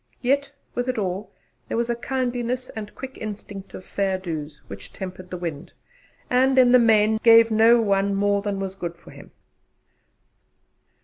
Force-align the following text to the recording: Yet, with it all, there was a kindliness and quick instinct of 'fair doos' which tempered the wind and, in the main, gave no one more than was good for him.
Yet, 0.23 0.51
with 0.73 0.89
it 0.89 0.97
all, 0.97 1.31
there 1.67 1.77
was 1.77 1.87
a 1.91 1.95
kindliness 1.95 2.69
and 2.69 2.95
quick 2.95 3.19
instinct 3.19 3.75
of 3.75 3.85
'fair 3.85 4.17
doos' 4.17 4.63
which 4.65 4.91
tempered 4.91 5.29
the 5.29 5.37
wind 5.37 5.73
and, 6.27 6.57
in 6.57 6.71
the 6.71 6.79
main, 6.79 7.17
gave 7.17 7.51
no 7.51 7.79
one 7.79 8.15
more 8.15 8.41
than 8.41 8.59
was 8.59 8.73
good 8.73 8.95
for 8.97 9.11
him. 9.11 9.29